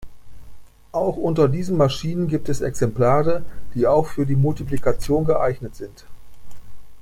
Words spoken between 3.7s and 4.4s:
die auch für die